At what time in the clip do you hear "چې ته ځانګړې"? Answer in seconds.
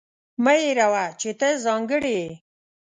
1.19-2.13